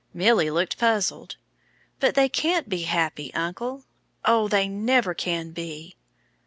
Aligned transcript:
Milly 0.15 0.49
looked 0.49 0.79
puzzled. 0.79 1.35
"But 1.99 2.15
they 2.15 2.27
can't 2.27 2.67
be 2.67 2.85
happy, 2.85 3.31
uncle. 3.35 3.85
Oh, 4.25 4.47
they 4.47 4.67
never 4.67 5.13
can 5.13 5.51
be!" 5.51 5.95